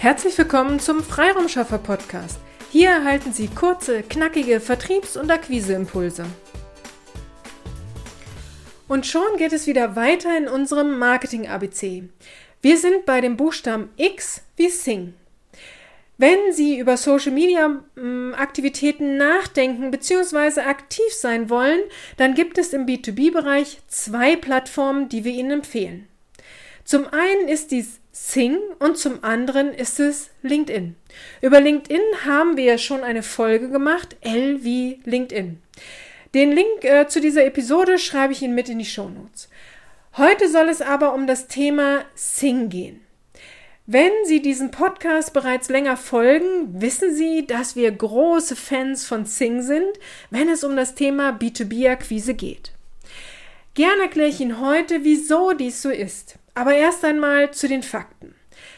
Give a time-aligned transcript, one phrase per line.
[0.00, 2.38] Herzlich willkommen zum Freiraumschaffer Podcast.
[2.72, 6.24] Hier erhalten Sie kurze, knackige Vertriebs- und Akquiseimpulse.
[8.88, 12.04] Und schon geht es wieder weiter in unserem Marketing ABC.
[12.62, 15.12] Wir sind bei dem Buchstaben X wie Sing.
[16.16, 20.62] Wenn Sie über Social Media hm, Aktivitäten nachdenken bzw.
[20.62, 21.80] aktiv sein wollen,
[22.16, 26.08] dann gibt es im B2B-Bereich zwei Plattformen, die wir Ihnen empfehlen.
[26.86, 30.96] Zum einen ist dies Sing und zum anderen ist es LinkedIn.
[31.42, 35.62] Über LinkedIn haben wir schon eine Folge gemacht, L wie LinkedIn.
[36.34, 39.48] Den Link äh, zu dieser Episode schreibe ich Ihnen mit in die Show Notes.
[40.16, 43.00] Heute soll es aber um das Thema Sing gehen.
[43.86, 49.62] Wenn Sie diesen Podcast bereits länger folgen, wissen Sie, dass wir große Fans von Sing
[49.62, 49.98] sind,
[50.30, 52.72] wenn es um das Thema B2B-Akquise geht.
[53.74, 56.36] Gerne erkläre ich Ihnen heute, wieso dies so ist.
[56.60, 58.34] Aber erst einmal zu den Fakten.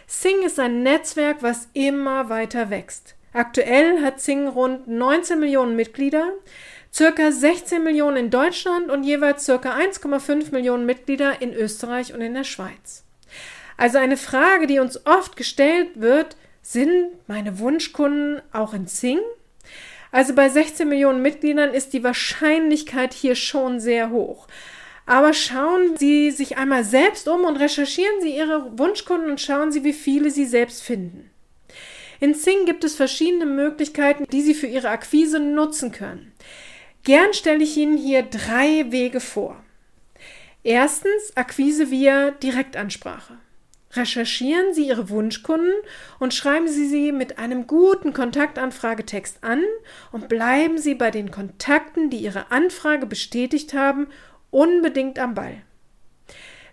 [0.07, 3.17] Sing ist ein Netzwerk, was immer weiter wächst.
[3.33, 6.29] Aktuell hat Sing rund 19 Millionen Mitglieder,
[6.95, 12.35] circa 16 Millionen in Deutschland und jeweils circa 1,5 Millionen Mitglieder in Österreich und in
[12.35, 13.03] der Schweiz.
[13.77, 19.19] Also eine Frage, die uns oft gestellt wird, sind meine Wunschkunden auch in Sing?
[20.13, 24.47] Also bei 16 Millionen Mitgliedern ist die Wahrscheinlichkeit hier schon sehr hoch.
[25.07, 29.85] Aber schauen Sie sich einmal selbst um und recherchieren Sie Ihre Wunschkunden und schauen Sie,
[29.85, 31.31] wie viele Sie selbst finden.
[32.21, 36.33] In Sing gibt es verschiedene Möglichkeiten, die Sie für Ihre Akquise nutzen können.
[37.03, 39.61] Gern stelle ich Ihnen hier drei Wege vor.
[40.63, 43.39] Erstens Akquise via Direktansprache.
[43.95, 45.75] Recherchieren Sie Ihre Wunschkunden
[46.21, 49.63] und schreiben Sie sie mit einem guten Kontaktanfragetext an
[50.13, 54.07] und bleiben Sie bei den Kontakten, die Ihre Anfrage bestätigt haben
[54.53, 55.57] unbedingt am Ball.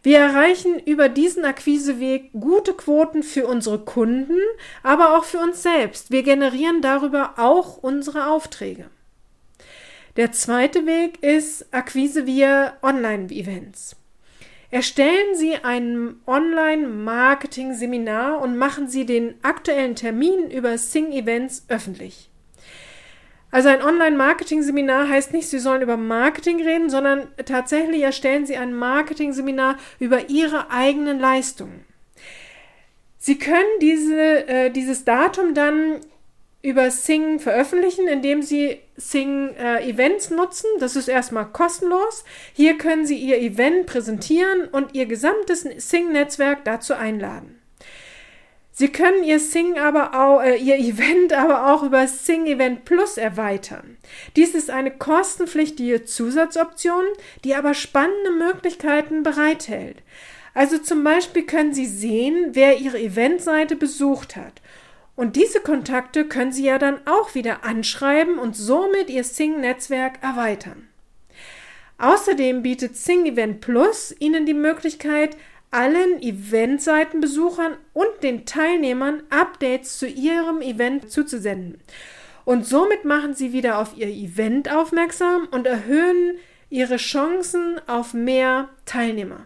[0.04, 4.38] Wir erreichen über diesen Akquiseweg gute Quoten für unsere Kunden,
[4.84, 6.12] aber auch für uns selbst.
[6.12, 8.90] Wir generieren darüber auch unsere Aufträge.
[10.16, 13.98] Der zweite Weg ist Akquise via Online-Events.
[14.72, 22.30] Erstellen Sie ein Online-Marketing-Seminar und machen Sie den aktuellen Termin über Sing Events öffentlich.
[23.52, 28.74] Also ein Online-Marketing-Seminar heißt nicht, Sie sollen über Marketing reden, sondern tatsächlich erstellen Sie ein
[28.76, 31.86] Marketing-Seminar über Ihre eigenen Leistungen.
[33.18, 36.00] Sie können diese, äh, dieses Datum dann
[36.62, 40.68] über Sing veröffentlichen, indem Sie Sing äh, Events nutzen.
[40.80, 42.26] Das ist erstmal kostenlos.
[42.54, 47.59] Hier können Sie Ihr Event präsentieren und Ihr gesamtes Sing-Netzwerk dazu einladen.
[48.80, 53.18] Sie können Ihr Sing aber auch, äh, Ihr Event aber auch über Sing Event Plus
[53.18, 53.98] erweitern.
[54.38, 57.04] Dies ist eine kostenpflichtige Zusatzoption,
[57.44, 59.98] die aber spannende Möglichkeiten bereithält.
[60.54, 64.62] Also zum Beispiel können Sie sehen, wer Ihre Eventseite besucht hat.
[65.18, 70.88] Und diese Kontakte können Sie ja dann auch wieder anschreiben und somit Ihr Sing-Netzwerk erweitern.
[71.98, 75.36] Außerdem bietet Sing Event Plus Ihnen die Möglichkeit,
[75.72, 81.80] allen Eventseitenbesuchern und den Teilnehmern Updates zu ihrem Event zuzusenden.
[82.46, 86.38] Und somit machen sie wieder auf ihr Event aufmerksam und erhöhen
[86.70, 89.46] ihre Chancen auf mehr Teilnehmer.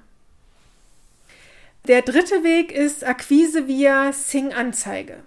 [1.88, 5.18] Der dritte Weg ist Akquise via Sing Anzeige.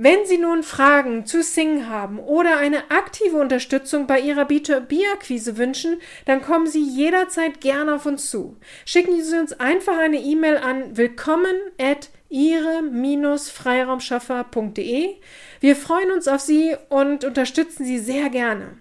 [0.00, 6.00] Wenn Sie nun Fragen zu Sing haben oder eine aktive Unterstützung bei Ihrer B2B-Akquise wünschen,
[6.24, 8.56] dann kommen Sie jederzeit gerne auf uns zu.
[8.84, 15.16] Schicken Sie uns einfach eine E-Mail an willkommen at ihre-freiraumschaffer.de.
[15.58, 18.78] Wir freuen uns auf Sie und unterstützen Sie sehr gerne.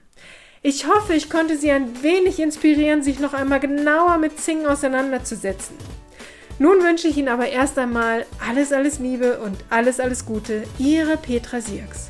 [0.62, 5.97] Ich hoffe, ich konnte Sie ein wenig inspirieren, sich noch einmal genauer mit Sing auseinanderzusetzen.
[6.60, 10.64] Nun wünsche ich Ihnen aber erst einmal alles, alles Liebe und alles, alles Gute.
[10.80, 12.10] Ihre Petra Sierks.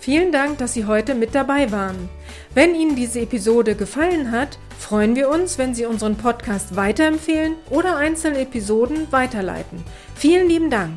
[0.00, 2.08] Vielen Dank, dass Sie heute mit dabei waren.
[2.54, 7.96] Wenn Ihnen diese Episode gefallen hat, freuen wir uns, wenn Sie unseren Podcast weiterempfehlen oder
[7.96, 9.82] einzelne Episoden weiterleiten.
[10.14, 10.92] Vielen lieben Dank.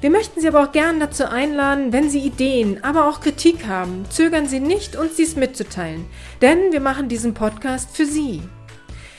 [0.00, 4.04] Wir möchten Sie aber auch gern dazu einladen, wenn Sie Ideen, aber auch Kritik haben,
[4.10, 6.06] zögern Sie nicht, uns dies mitzuteilen,
[6.40, 8.42] denn wir machen diesen Podcast für Sie.